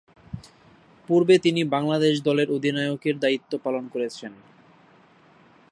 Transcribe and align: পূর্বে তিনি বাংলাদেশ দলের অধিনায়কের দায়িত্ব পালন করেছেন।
পূর্বে 1.09 1.35
তিনি 1.39 1.61
বাংলাদেশ 1.65 2.13
দলের 2.21 2.47
অধিনায়কের 2.51 3.15
দায়িত্ব 3.19 3.51
পালন 3.57 3.83
করেছেন। 3.87 4.31